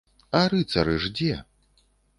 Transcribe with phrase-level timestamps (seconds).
[0.39, 1.39] А рыцары ж дзе?